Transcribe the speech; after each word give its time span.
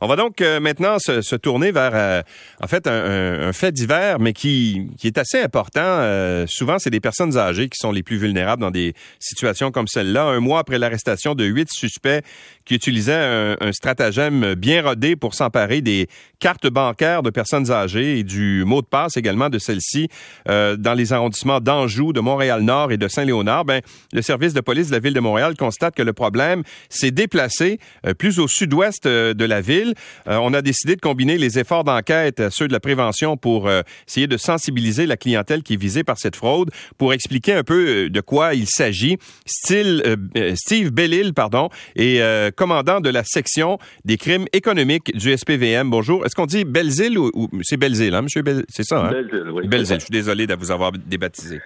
On 0.00 0.06
va 0.06 0.14
donc 0.14 0.40
euh, 0.40 0.60
maintenant 0.60 0.98
se, 1.00 1.34
tourner 1.34 1.72
vers, 1.72 1.90
euh, 1.94 2.22
en 2.62 2.68
fait, 2.68 2.86
un, 2.86 3.52
fait 3.52 3.72
divers, 3.72 4.20
mais 4.20 4.32
qui, 4.32 4.88
qui 4.96 5.08
est 5.08 5.18
assez 5.18 5.40
important. 5.40 5.80
Euh, 5.82 6.46
souvent, 6.46 6.78
c'est 6.78 6.90
des 6.90 7.00
personnes 7.00 7.36
âgées 7.36 7.68
qui 7.68 7.78
sont 7.78 7.90
les 7.90 8.04
plus 8.04 8.16
vulnérables 8.16 8.62
dans 8.62 8.70
des 8.70 8.94
situations 9.18 9.72
comme 9.72 9.88
celle-là. 9.88 10.24
Un 10.24 10.38
mois 10.38 10.60
après 10.60 10.78
l'arrestation 10.78 11.34
de 11.34 11.44
huit 11.44 11.68
suspects 11.72 12.22
qui 12.64 12.76
utilisaient 12.76 13.12
un, 13.12 13.56
un 13.60 13.72
stratagème 13.72 14.54
bien 14.54 14.82
rodé 14.82 15.16
pour 15.16 15.34
s'emparer 15.34 15.80
des 15.80 16.06
cartes 16.38 16.68
bancaires 16.68 17.24
de 17.24 17.30
personnes 17.30 17.72
âgées 17.72 18.20
et 18.20 18.24
du 18.24 18.62
mot 18.64 18.82
de 18.82 18.86
passe 18.86 19.16
également 19.16 19.48
de 19.48 19.58
celles-ci 19.58 20.08
dans 20.46 20.94
les 20.96 21.12
arrondissements 21.12 21.60
d'Anjou, 21.60 22.12
de 22.12 22.20
Montréal-Nord 22.20 22.92
et 22.92 22.96
de 22.96 23.08
Saint-Léonard, 23.08 23.64
ben, 23.64 23.80
le 24.12 24.22
service 24.22 24.54
de 24.54 24.60
police 24.60 24.88
de 24.88 24.92
la 24.92 24.98
ville 25.00 25.14
de 25.14 25.20
Montréal 25.20 25.56
constate 25.56 25.94
que 25.94 26.02
le 26.02 26.12
problème 26.12 26.62
s'est 26.88 27.10
déplacé 27.10 27.78
plus 28.18 28.38
au 28.38 28.46
sud-ouest 28.46 29.06
de 29.06 29.44
la 29.44 29.60
ville. 29.60 29.87
Euh, 30.28 30.38
on 30.42 30.52
a 30.54 30.62
décidé 30.62 30.96
de 30.96 31.00
combiner 31.00 31.38
les 31.38 31.58
efforts 31.58 31.84
d'enquête, 31.84 32.40
euh, 32.40 32.50
ceux 32.50 32.68
de 32.68 32.72
la 32.72 32.80
prévention, 32.80 33.36
pour 33.36 33.68
euh, 33.68 33.82
essayer 34.06 34.26
de 34.26 34.36
sensibiliser 34.36 35.06
la 35.06 35.16
clientèle 35.16 35.62
qui 35.62 35.74
est 35.74 35.80
visée 35.80 36.04
par 36.04 36.18
cette 36.18 36.36
fraude, 36.36 36.70
pour 36.96 37.12
expliquer 37.12 37.54
un 37.54 37.64
peu 37.64 38.10
de 38.10 38.20
quoi 38.20 38.54
il 38.54 38.66
s'agit. 38.66 39.18
Steve 39.46 40.90
Bellil, 40.90 41.34
pardon, 41.34 41.68
est 41.96 42.54
commandant 42.56 43.00
de 43.00 43.10
la 43.10 43.24
section 43.24 43.78
des 44.04 44.16
crimes 44.16 44.46
économiques 44.52 45.16
du 45.16 45.36
SPVM. 45.36 45.90
Bonjour. 45.90 46.24
Est-ce 46.24 46.34
qu'on 46.34 46.46
dit 46.46 46.64
Belzil 46.64 47.18
ou, 47.18 47.48
c'est 47.62 47.76
Belzil, 47.76 48.14
hein, 48.14 48.22
monsieur 48.22 48.42
C'est 48.68 48.84
ça, 48.84 49.06
hein? 49.06 49.10
Belzil, 49.10 49.50
oui. 49.50 49.68
Je 49.70 49.98
suis 49.98 50.10
désolé 50.10 50.46
de 50.46 50.54
vous 50.54 50.70
avoir 50.70 50.92
débaptisé. 50.92 51.60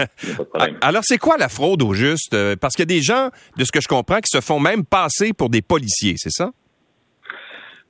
Alors, 0.80 1.02
c'est 1.04 1.18
quoi 1.18 1.36
la 1.38 1.48
fraude 1.48 1.82
au 1.82 1.94
juste? 1.94 2.36
Parce 2.56 2.74
qu'il 2.74 2.82
y 2.82 2.94
a 2.94 2.96
des 2.96 3.02
gens, 3.02 3.30
de 3.56 3.64
ce 3.64 3.72
que 3.72 3.80
je 3.80 3.88
comprends, 3.88 4.18
qui 4.18 4.30
se 4.30 4.40
font 4.40 4.60
même 4.60 4.84
passer 4.84 5.32
pour 5.32 5.48
des 5.48 5.62
policiers, 5.62 6.14
c'est 6.16 6.32
ça? 6.32 6.50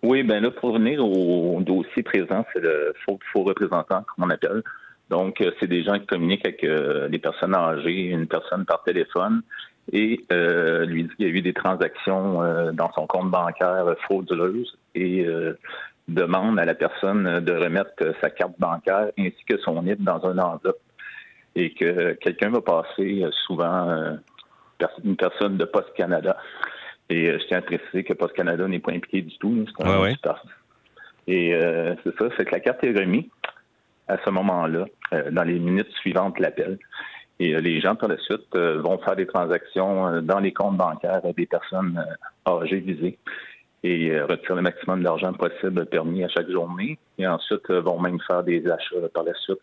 Oui, 0.02 0.22
ben 0.22 0.42
là, 0.42 0.50
pour 0.50 0.70
revenir 0.70 1.04
au 1.04 1.60
dossier 1.60 2.02
présent, 2.02 2.44
c'est 2.52 2.60
le 2.60 2.92
faux, 3.04 3.18
faux 3.32 3.42
représentant, 3.42 4.04
comme 4.04 4.26
on 4.26 4.30
appelle. 4.30 4.62
Donc, 5.10 5.40
euh, 5.40 5.50
c'est 5.58 5.66
des 5.66 5.82
gens 5.82 5.98
qui 5.98 6.06
communiquent 6.06 6.46
avec 6.46 6.62
euh, 6.62 7.08
des 7.08 7.18
personnes 7.18 7.54
âgées, 7.54 8.10
une 8.10 8.28
personne 8.28 8.64
par 8.64 8.84
téléphone, 8.84 9.42
et 9.92 10.24
euh, 10.32 10.84
lui 10.84 11.04
dit 11.04 11.10
qu'il 11.16 11.26
y 11.26 11.30
a 11.30 11.32
eu 11.32 11.40
des 11.40 11.54
transactions 11.54 12.42
euh, 12.42 12.72
dans 12.72 12.92
son 12.92 13.06
compte 13.06 13.30
bancaire 13.30 13.86
frauduleuses 14.02 14.76
et 14.94 15.26
demande 16.08 16.58
à 16.58 16.64
la 16.64 16.74
personne 16.74 17.40
de 17.40 17.52
remettre 17.52 18.14
sa 18.20 18.30
carte 18.30 18.58
bancaire 18.58 19.10
ainsi 19.18 19.44
que 19.48 19.58
son 19.58 19.82
NIP 19.82 20.02
dans 20.02 20.24
un 20.26 20.38
enveloppe. 20.38 20.80
Et 21.54 21.72
que 21.72 22.12
quelqu'un 22.14 22.50
va 22.50 22.60
passer 22.60 23.24
souvent 23.46 24.16
une 25.04 25.16
personne 25.16 25.56
de 25.56 25.64
Poste 25.64 25.92
Canada 25.94 26.36
et 27.10 27.28
euh, 27.28 27.38
je 27.38 27.46
tiens 27.46 27.58
à 27.58 27.62
préciser 27.62 28.04
que 28.04 28.12
Post 28.12 28.34
Canada 28.34 28.66
n'est 28.66 28.78
pas 28.78 28.92
impliqué 28.92 29.22
du 29.22 29.36
tout. 29.38 29.64
Et 31.26 31.54
euh, 31.54 31.94
c'est 32.04 32.16
ça, 32.16 32.28
c'est 32.36 32.44
que 32.44 32.52
la 32.52 32.60
carte 32.60 32.82
est 32.84 32.98
remise 32.98 33.24
à 34.08 34.16
ce 34.24 34.30
moment-là, 34.30 34.86
euh, 35.12 35.30
dans 35.30 35.44
les 35.44 35.58
minutes 35.58 35.92
suivantes 36.00 36.36
de 36.36 36.42
l'appel. 36.42 36.78
Et 37.40 37.54
les 37.60 37.80
gens, 37.80 37.94
par 37.94 38.08
la 38.08 38.18
suite, 38.18 38.52
vont 38.56 38.98
faire 38.98 39.14
des 39.14 39.26
transactions 39.26 40.22
dans 40.22 40.40
les 40.40 40.52
comptes 40.52 40.76
bancaires 40.76 41.22
des 41.36 41.46
personnes 41.46 42.04
âgées 42.48 42.80
visées 42.80 43.16
et 43.82 44.10
euh, 44.10 44.26
retirer 44.26 44.56
le 44.56 44.62
maximum 44.62 45.02
d'argent 45.02 45.32
possible 45.32 45.86
permis 45.86 46.24
à 46.24 46.28
chaque 46.28 46.50
journée. 46.50 46.98
Et 47.18 47.26
ensuite, 47.26 47.70
euh, 47.70 47.80
vont 47.80 48.00
même 48.00 48.18
faire 48.26 48.42
des 48.42 48.66
achats 48.68 49.08
par 49.14 49.24
la 49.24 49.34
suite 49.34 49.58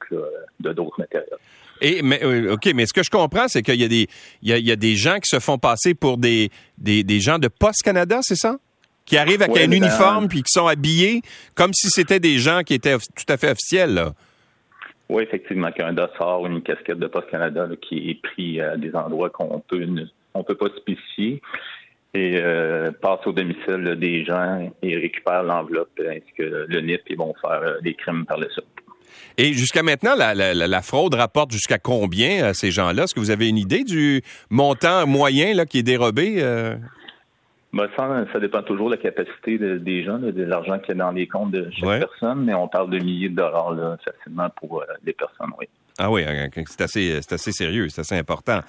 de 0.60 0.74
d'autres 0.74 1.00
matériels. 1.00 1.38
Et 1.82 2.02
mais 2.02 2.24
euh, 2.24 2.54
ok, 2.54 2.72
mais 2.74 2.86
ce 2.86 2.94
que 2.94 3.04
je 3.04 3.10
comprends, 3.10 3.48
c'est 3.48 3.62
qu'il 3.62 3.80
y 3.80 3.84
a 3.84 3.88
des 3.88 4.08
il 4.42 4.58
y 4.58 4.72
a, 4.72 4.76
des 4.76 4.96
gens 4.96 5.16
qui 5.16 5.28
se 5.28 5.40
font 5.40 5.58
passer 5.58 5.94
pour 5.94 6.18
des 6.18 6.50
des, 6.78 7.04
des 7.04 7.20
gens 7.20 7.40
de 7.40 7.48
Post 7.48 7.84
Canada, 7.84 8.20
c'est 8.22 8.36
ça? 8.36 8.58
Qui 9.06 9.18
arrivent 9.18 9.42
avec 9.42 9.58
un 9.58 9.72
uniforme 9.72 10.28
puis 10.28 10.42
qui 10.42 10.52
sont 10.52 10.68
habillés 10.68 11.22
comme 11.54 11.74
si 11.74 11.90
c'était 11.90 12.20
des 12.20 12.40
gens 12.40 12.62
qui 12.64 12.74
étaient 12.74 12.98
tout 12.98 13.26
à 13.32 13.38
fait 13.38 13.52
officiels. 13.52 13.94
Là. 13.94 14.14
Oui, 15.10 15.22
effectivement, 15.22 15.72
qu'il 15.72 15.82
y 15.82 15.86
a 15.86 15.90
un 15.90 15.94
dossard 15.94 16.42
ou 16.42 16.48
une 16.48 16.64
casquette 16.64 16.98
de 16.98 17.06
Post 17.06 17.30
Canada 17.30 17.68
qui 17.82 18.10
est 18.10 18.22
pris 18.22 18.60
à 18.60 18.76
des 18.78 18.96
endroits 18.96 19.30
qu'on 19.30 19.60
peut 19.60 19.86
on 20.34 20.44
peut 20.44 20.56
pas 20.56 20.70
spécifier 20.78 21.42
et 22.16 22.38
euh, 22.38 22.92
passent 22.92 23.26
au 23.28 23.34
domicile 23.34 23.96
des 24.00 24.24
gens 24.24 24.72
et 24.82 24.98
récupèrent 24.98 25.44
l'enveloppe 25.44 26.00
ainsi 26.00 26.32
que 26.38 26.66
le 26.68 26.82
NIP 26.82 27.02
et 27.08 27.16
vont 27.16 27.34
faire 27.42 27.62
euh, 27.62 27.80
des 27.82 27.94
crimes 27.94 28.26
par 28.26 28.40
le 28.40 28.50
suite. 28.50 28.66
Et 29.38 29.54
jusqu'à 29.54 29.84
maintenant, 29.84 30.16
la, 30.16 30.82
fraude 30.82 31.14
rapporte 31.14 31.52
jusqu'à 31.52 31.78
combien 31.78 32.46
à 32.46 32.54
ces 32.54 32.72
gens-là? 32.72 33.04
Est-ce 33.04 33.14
que 33.14 33.20
vous 33.20 33.32
avez 33.32 33.50
une 33.50 33.58
idée 33.58 33.84
du 33.84 34.22
montant 34.50 35.06
moyen 35.08 35.54
là, 35.54 35.66
qui 35.66 35.80
est 35.80 35.84
dérobé? 35.84 36.36
Euh? 36.40 36.76
Ben, 37.74 37.88
ça, 37.98 38.40
dépend 38.40 38.64
toujours 38.64 38.90
de 38.90 38.96
la 38.96 39.02
capacité 39.02 39.58
des 39.58 40.04
gens, 40.04 40.18
de 40.18 40.44
l'argent 40.44 40.80
qu'il 40.80 40.96
y 40.96 41.02
a 41.02 41.04
dans 41.04 41.12
les 41.12 41.28
comptes 41.28 41.52
de 41.52 41.70
chaque 41.72 42.00
personne, 42.00 42.46
mais 42.46 42.54
on 42.54 42.68
parle 42.68 42.90
de 42.90 43.00
milliers 43.00 43.30
de 43.30 43.36
dollars 43.36 43.74
là, 43.74 43.98
facilement 44.04 44.50
pour 44.62 44.84
les 45.06 45.14
personnes, 45.14 45.52
oui. 45.60 45.68
Ah 45.98 46.12
oui, 46.12 46.24
hein, 46.24 46.50
c'est 46.68 46.82
assez, 46.82 47.18
assez 47.18 47.52
sérieux, 47.54 47.88
c'est 47.88 48.02
assez 48.02 48.18
important. 48.18 48.60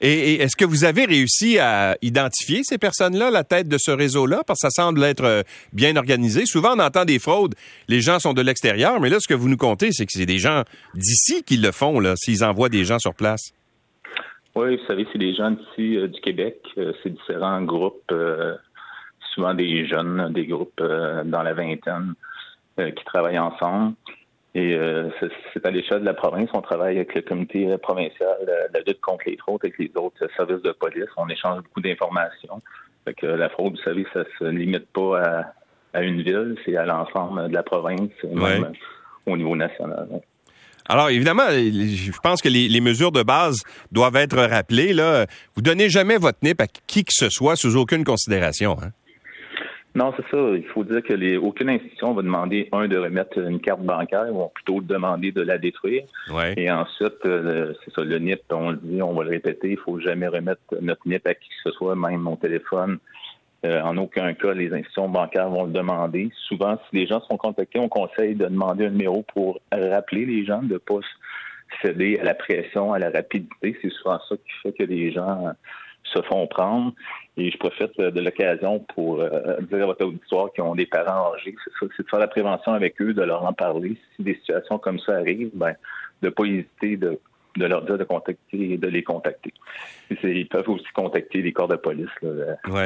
Et, 0.00 0.36
est-ce 0.36 0.56
que 0.56 0.64
vous 0.64 0.84
avez 0.84 1.04
réussi 1.04 1.58
à 1.58 1.96
identifier 2.00 2.60
ces 2.62 2.78
personnes-là, 2.78 3.30
la 3.30 3.44
tête 3.44 3.68
de 3.68 3.76
ce 3.78 3.90
réseau-là? 3.90 4.42
Parce 4.46 4.60
que 4.62 4.70
ça 4.70 4.82
semble 4.82 5.04
être 5.04 5.24
euh, 5.24 5.42
bien 5.74 5.96
organisé. 5.96 6.46
Souvent, 6.46 6.74
on 6.74 6.78
entend 6.78 7.04
des 7.04 7.18
fraudes, 7.18 7.54
les 7.88 8.00
gens 8.00 8.18
sont 8.18 8.32
de 8.32 8.40
l'extérieur, 8.40 8.98
mais 8.98 9.10
là, 9.10 9.18
ce 9.20 9.28
que 9.28 9.34
vous 9.34 9.50
nous 9.50 9.58
comptez, 9.58 9.92
c'est 9.92 10.06
que 10.06 10.12
c'est 10.12 10.24
des 10.24 10.38
gens 10.38 10.62
d'ici 10.94 11.42
qui 11.42 11.58
le 11.58 11.70
font, 11.70 12.00
s'ils 12.16 12.42
envoient 12.44 12.70
des 12.70 12.84
gens 12.84 12.98
sur 12.98 13.14
place. 13.14 13.52
Oui, 14.54 14.76
vous 14.76 14.86
savez, 14.86 15.06
c'est 15.12 15.18
des 15.18 15.34
gens 15.34 15.50
d'ici 15.50 15.98
euh, 15.98 16.08
du 16.08 16.20
Québec. 16.22 16.62
Euh, 16.78 16.94
c'est 17.02 17.10
différents 17.10 17.60
groupes, 17.62 18.12
souvent 19.34 19.52
des 19.52 19.86
jeunes, 19.86 20.32
des 20.32 20.46
groupes 20.46 20.80
dans 20.80 21.42
la 21.42 21.52
vingtaine 21.52 22.14
qui 22.78 23.04
travaillent 23.04 23.38
ensemble. 23.38 23.92
Et 24.54 24.74
euh, 24.74 25.10
c'est 25.52 25.64
à 25.64 25.70
l'échelle 25.70 26.00
de 26.00 26.04
la 26.04 26.14
province. 26.14 26.48
On 26.52 26.60
travaille 26.60 26.96
avec 26.96 27.14
le 27.14 27.22
comité 27.22 27.76
provincial 27.78 28.36
de 28.42 28.74
la 28.74 28.80
lutte 28.84 29.00
contre 29.00 29.24
les 29.26 29.36
fraudes, 29.36 29.60
avec 29.62 29.78
les 29.78 29.90
autres 29.94 30.26
services 30.36 30.62
de 30.62 30.72
police. 30.72 31.08
On 31.16 31.28
échange 31.28 31.62
beaucoup 31.62 31.80
d'informations. 31.80 32.60
Fait 33.04 33.14
que 33.14 33.26
la 33.26 33.48
fraude, 33.48 33.74
vous 33.76 33.82
savez, 33.82 34.04
ça 34.12 34.24
se 34.38 34.44
limite 34.44 34.86
pas 34.92 35.44
à, 35.92 36.02
une 36.02 36.22
ville, 36.22 36.56
c'est 36.64 36.76
à 36.76 36.84
l'ensemble 36.84 37.48
de 37.48 37.54
la 37.54 37.62
province, 37.62 38.10
même 38.24 38.72
au 39.26 39.36
niveau 39.36 39.54
national. 39.54 40.08
Alors, 40.88 41.08
évidemment, 41.10 41.48
je 41.50 42.18
pense 42.20 42.42
que 42.42 42.48
les, 42.48 42.80
mesures 42.80 43.12
de 43.12 43.22
base 43.22 43.58
doivent 43.92 44.16
être 44.16 44.38
rappelées. 44.38 44.92
Là. 44.92 45.26
Vous 45.54 45.62
donnez 45.62 45.88
jamais 45.88 46.18
votre 46.18 46.38
NIP 46.42 46.60
à 46.60 46.66
qui 46.66 47.04
que 47.04 47.12
ce 47.12 47.28
soit 47.30 47.54
sous 47.54 47.76
aucune 47.76 48.02
considération. 48.02 48.76
Hein? 48.82 48.90
Non, 50.00 50.14
c'est 50.16 50.26
ça. 50.30 50.38
Il 50.56 50.64
faut 50.68 50.82
dire 50.82 51.02
que 51.02 51.12
les, 51.12 51.36
aucune 51.36 51.68
institution 51.68 52.14
va 52.14 52.22
demander, 52.22 52.70
un, 52.72 52.88
de 52.88 52.96
remettre 52.96 53.36
une 53.36 53.60
carte 53.60 53.82
bancaire, 53.82 54.24
ils 54.26 54.32
vont 54.32 54.48
plutôt 54.48 54.80
demander 54.80 55.30
de 55.30 55.42
la 55.42 55.58
détruire. 55.58 56.04
Et 56.56 56.70
ensuite, 56.70 57.18
euh, 57.26 57.74
c'est 57.84 57.92
ça, 57.92 58.02
le 58.02 58.18
NIP, 58.18 58.40
on 58.50 58.70
le 58.70 58.78
dit, 58.78 59.02
on 59.02 59.12
va 59.12 59.24
le 59.24 59.28
répéter, 59.28 59.72
il 59.72 59.76
faut 59.76 60.00
jamais 60.00 60.26
remettre 60.26 60.62
notre 60.80 61.06
NIP 61.06 61.26
à 61.26 61.34
qui 61.34 61.50
que 61.50 61.70
ce 61.70 61.72
soit, 61.72 61.94
même 61.96 62.20
mon 62.20 62.36
téléphone. 62.36 62.98
Euh, 63.66 63.82
en 63.82 63.98
aucun 63.98 64.32
cas, 64.32 64.54
les 64.54 64.72
institutions 64.72 65.10
bancaires 65.10 65.50
vont 65.50 65.66
le 65.66 65.72
demander. 65.72 66.30
Souvent, 66.48 66.78
si 66.88 66.96
les 66.96 67.06
gens 67.06 67.20
sont 67.28 67.36
contactés, 67.36 67.78
on 67.78 67.90
conseille 67.90 68.34
de 68.36 68.46
demander 68.46 68.86
un 68.86 68.90
numéro 68.90 69.22
pour 69.34 69.60
rappeler 69.70 70.24
les 70.24 70.46
gens 70.46 70.62
de 70.62 70.72
ne 70.72 70.78
pas 70.78 71.00
céder 71.82 72.18
à 72.18 72.24
la 72.24 72.32
pression, 72.32 72.94
à 72.94 72.98
la 72.98 73.10
rapidité. 73.10 73.76
C'est 73.82 73.92
souvent 73.92 74.18
ça 74.30 74.34
qui 74.34 74.52
fait 74.62 74.72
que 74.72 74.84
les 74.84 75.12
gens 75.12 75.52
se 76.12 76.22
font 76.22 76.46
prendre. 76.46 76.92
Et 77.36 77.50
je 77.50 77.56
profite 77.58 77.98
de 77.98 78.20
l'occasion 78.20 78.80
pour 78.94 79.20
euh, 79.20 79.30
dire 79.70 79.82
à 79.82 79.86
votre 79.86 80.04
auditoire 80.04 80.52
qui 80.52 80.60
ont 80.60 80.74
des 80.74 80.86
parents 80.86 81.32
âgés, 81.34 81.54
c'est 81.78 82.02
de 82.02 82.08
faire 82.08 82.18
la 82.18 82.28
prévention 82.28 82.72
avec 82.72 83.00
eux, 83.00 83.14
de 83.14 83.22
leur 83.22 83.44
en 83.44 83.52
parler. 83.52 83.96
Si 84.16 84.22
des 84.22 84.34
situations 84.34 84.78
comme 84.78 84.98
ça 84.98 85.14
arrivent, 85.16 85.50
ben, 85.54 85.74
de 86.22 86.28
ne 86.28 86.30
pas 86.30 86.44
hésiter 86.44 86.96
de, 86.96 87.18
leur 87.56 87.82
dire 87.82 87.98
de 87.98 88.04
contacter 88.04 88.76
de 88.76 88.88
les 88.88 89.02
contacter. 89.02 89.52
Ils 90.22 90.48
peuvent 90.48 90.68
aussi 90.68 90.86
contacter 90.94 91.42
les 91.42 91.52
corps 91.52 91.68
de 91.68 91.76
police 91.76 92.08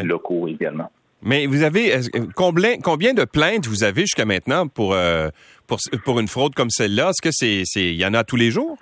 locaux 0.04 0.48
également. 0.48 0.90
Mais 1.22 1.46
vous 1.46 1.62
avez 1.62 2.00
combien, 2.36 2.78
combien 2.78 3.14
de 3.14 3.24
plaintes 3.24 3.66
vous 3.66 3.82
avez 3.82 4.02
jusqu'à 4.02 4.26
maintenant 4.26 4.68
pour, 4.68 4.92
euh, 4.92 5.30
pour, 5.66 5.78
pour 6.04 6.20
une 6.20 6.28
fraude 6.28 6.54
comme 6.54 6.68
celle-là? 6.68 7.10
Est-ce 7.10 7.22
que 7.22 7.30
c'est, 7.32 7.62
c'est 7.64 7.86
il 7.86 7.96
y 7.96 8.04
en 8.04 8.12
a 8.12 8.24
tous 8.24 8.36
les 8.36 8.50
jours? 8.50 8.76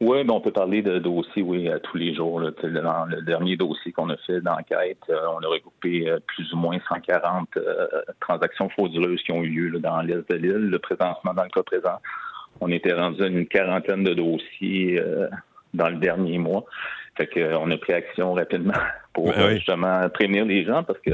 Oui, 0.00 0.24
ben 0.24 0.32
on 0.32 0.40
peut 0.40 0.50
parler 0.50 0.80
de 0.80 0.98
dossiers, 0.98 1.42
oui, 1.42 1.68
à 1.68 1.78
tous 1.78 1.98
les 1.98 2.14
jours. 2.14 2.40
Là. 2.40 2.50
Dans 2.62 3.04
le 3.04 3.20
dernier 3.20 3.56
dossier 3.58 3.92
qu'on 3.92 4.08
a 4.08 4.16
fait 4.16 4.40
d'enquête, 4.40 5.02
euh, 5.10 5.26
on 5.36 5.44
a 5.44 5.48
regroupé 5.48 6.08
euh, 6.08 6.18
plus 6.26 6.50
ou 6.54 6.56
moins 6.56 6.78
140 6.88 7.48
euh, 7.58 7.86
transactions 8.18 8.70
frauduleuses 8.70 9.22
qui 9.22 9.32
ont 9.32 9.42
eu 9.42 9.68
lieu 9.68 9.78
dans 9.78 10.00
l'est 10.00 10.26
de 10.30 10.36
l'île. 10.36 10.70
Le 10.70 10.78
présentement, 10.78 11.34
dans 11.34 11.42
le 11.42 11.50
cas 11.50 11.62
présent, 11.62 12.00
on 12.62 12.70
était 12.70 12.94
rendu 12.94 13.22
à 13.22 13.26
une 13.26 13.46
quarantaine 13.46 14.02
de 14.02 14.14
dossiers 14.14 15.02
dans 15.74 15.88
le 15.88 15.96
dernier 15.96 16.38
mois. 16.38 16.64
Fait 17.16 17.26
qu'on 17.26 17.70
a 17.70 17.76
pris 17.76 17.92
action 17.92 18.32
rapidement 18.32 18.72
pour 19.12 19.26
ben 19.26 19.50
justement 19.50 20.08
prévenir 20.08 20.46
les 20.46 20.64
gens 20.64 20.82
parce 20.82 20.98
que 21.00 21.12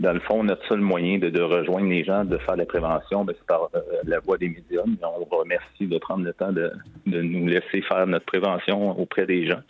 dans 0.00 0.12
le 0.12 0.20
fond, 0.20 0.44
notre 0.44 0.66
seul 0.68 0.80
moyen 0.80 1.18
de, 1.18 1.40
rejoindre 1.40 1.88
les 1.88 2.04
gens, 2.04 2.24
de 2.24 2.38
faire 2.38 2.56
la 2.56 2.66
prévention, 2.66 3.24
ben, 3.24 3.34
c'est 3.36 3.46
par 3.46 3.68
euh, 3.74 3.80
la 4.04 4.20
voie 4.20 4.38
des 4.38 4.48
médias. 4.48 4.82
On 5.02 5.24
vous 5.24 5.36
remercie 5.36 5.86
de 5.86 5.98
prendre 5.98 6.24
le 6.24 6.32
temps 6.32 6.52
de, 6.52 6.70
nous 7.06 7.46
laisser 7.46 7.82
faire 7.82 8.06
notre 8.06 8.26
prévention 8.26 8.98
auprès 8.98 9.26
des 9.26 9.46
gens. 9.46 9.60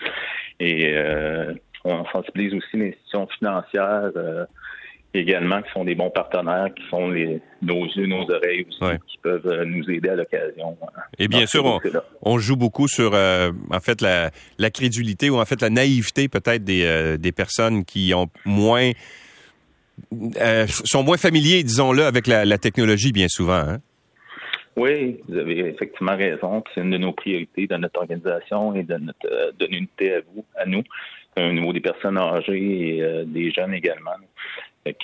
Et 0.61 0.93
euh, 0.95 1.55
on 1.85 2.05
sensibilise 2.07 2.55
aussi 2.55 2.77
l'institution 2.77 3.27
financière 3.39 4.11
euh, 4.17 4.45
également 5.15 5.63
qui 5.63 5.71
sont 5.73 5.85
des 5.85 5.95
bons 5.95 6.11
partenaires, 6.11 6.69
qui 6.75 6.83
sont 6.91 7.09
les, 7.09 7.41
nos 7.63 7.87
yeux, 7.87 8.07
nos 8.07 8.31
oreilles 8.31 8.67
aussi, 8.69 8.97
qui 9.07 9.19
peuvent 9.23 9.47
euh, 9.47 9.65
nous 9.65 9.89
aider 9.91 10.11
à 10.11 10.17
l'occasion. 10.17 10.77
Euh, 10.83 11.01
Et 11.19 11.29
bien 11.29 11.47
sûr, 11.47 11.81
on, 12.23 12.39
joue 12.39 12.57
beaucoup 12.57 12.89
sur 12.89 13.15
euh, 13.15 13.51
en 13.71 13.81
fait 13.81 14.01
la, 14.01 14.31
la, 14.59 14.71
crédulité 14.71 15.31
ou 15.31 15.39
en 15.39 15.45
fait 15.45 15.61
la 15.63 15.71
naïveté 15.71 16.29
peut-être 16.29 16.65
des, 16.65 17.17
des 17.19 17.33
personnes 17.33 17.85
qui 17.85 18.13
ont 18.15 18.29
moins 18.45 18.93
sont 20.69 21.03
moins 21.03 21.17
familiers, 21.17 21.63
disons-le, 21.63 22.05
avec 22.05 22.27
la, 22.27 22.45
la, 22.45 22.59
technologie 22.59 23.13
bien 23.13 23.29
souvent. 23.29 23.65
Hein? 23.69 23.79
Oui, 24.77 25.19
vous 25.29 25.39
avez 25.39 25.59
effectivement 25.59 26.17
raison. 26.17 26.63
C'est 26.75 26.81
une 26.81 26.91
de 26.91 26.99
nos 26.99 27.13
priorités 27.13 27.67
dans 27.67 27.79
notre 27.79 28.01
organisation 28.01 28.75
et 28.75 28.85
de 28.85 28.97
notre 28.97 29.53
de 29.59 29.67
l'unité 29.67 30.15
à 30.15 30.21
vous, 30.33 30.45
à 30.57 30.67
nous, 30.67 30.85
au 31.37 31.53
niveau 31.53 31.73
des 31.73 31.81
personnes 31.81 32.19
âgées 32.19 32.99
et 32.99 33.25
des 33.27 33.51
jeunes 33.51 33.75
également. 33.75 34.13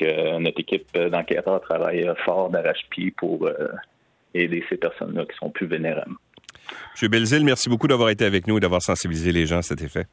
Euh, 0.03 0.39
notre 0.39 0.61
équipe 0.61 0.97
d'enquêteurs 0.97 1.61
travaille 1.61 2.09
fort 2.25 2.51
d'arrache-pied 2.51 3.13
pour 3.17 3.47
euh, 3.47 3.69
aider 4.35 4.65
ces 4.69 4.77
personnes-là 4.77 5.25
qui 5.27 5.37
sont 5.37 5.51
plus 5.51 5.67
vénérables. 5.67 6.15
M. 7.03 7.09
Belzil, 7.09 7.45
merci 7.45 7.69
beaucoup 7.69 7.89
d'avoir 7.89 8.11
été 8.11 8.25
avec 8.25 8.47
nous 8.47 8.57
et 8.57 8.61
d'avoir 8.61 8.83
sensibilisé 8.83 9.33
les 9.33 9.47
gens 9.47 9.59
à 9.59 9.63
cet 9.63 9.83
effet. 9.83 10.07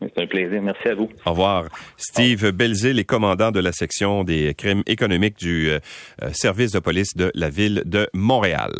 C'est 0.00 0.22
un 0.22 0.26
plaisir. 0.26 0.60
Merci 0.60 0.88
à 0.88 0.94
vous. 0.94 1.08
Au 1.24 1.30
revoir. 1.30 1.68
Steve 1.96 2.50
Belzil 2.50 2.98
est 2.98 3.04
commandant 3.04 3.50
de 3.50 3.60
la 3.60 3.72
section 3.72 4.24
des 4.24 4.54
crimes 4.54 4.82
économiques 4.86 5.38
du 5.38 5.70
euh, 5.70 5.78
service 6.32 6.72
de 6.72 6.78
police 6.78 7.16
de 7.16 7.30
la 7.34 7.48
ville 7.48 7.82
de 7.86 8.08
Montréal. 8.12 8.72